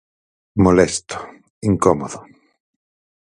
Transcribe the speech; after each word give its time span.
Molesto, 0.65 1.15
incómodo. 1.71 2.19